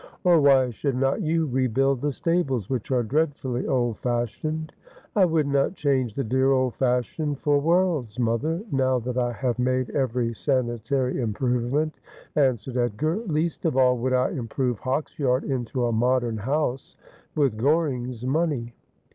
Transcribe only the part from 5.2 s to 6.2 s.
would not change